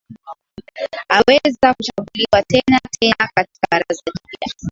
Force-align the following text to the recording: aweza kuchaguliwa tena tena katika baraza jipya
aweza 1.09 1.73
kuchaguliwa 1.73 2.43
tena 2.47 2.79
tena 2.99 3.31
katika 3.35 3.67
baraza 3.71 4.01
jipya 4.05 4.57